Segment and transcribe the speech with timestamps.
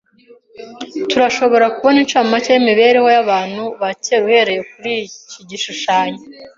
[1.09, 6.21] Turashobora kubona incamake yimibereho yabantu ba kera uhereye kuriki gishushanyo.